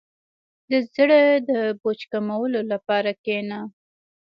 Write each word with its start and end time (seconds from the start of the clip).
•د 0.71 0.73
زړۀ 0.93 1.21
د 1.49 1.51
بوج 1.81 1.99
کمولو 2.11 2.59
لپاره 2.71 3.09
کښېنه. 3.23 3.59